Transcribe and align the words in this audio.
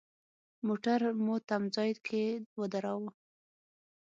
موټر 0.67 0.99
مو 1.23 1.35
تم 1.49 1.63
ځای 1.75 1.91
کې 2.05 2.23
ودراوه. 2.59 3.11